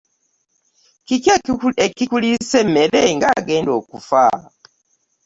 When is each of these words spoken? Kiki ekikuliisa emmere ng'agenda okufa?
Kiki 1.07 1.29
ekikuliisa 1.85 2.55
emmere 2.63 3.01
ng'agenda 3.15 3.71
okufa? 3.79 4.25